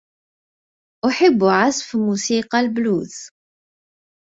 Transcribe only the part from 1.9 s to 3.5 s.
موسيقى البلوز.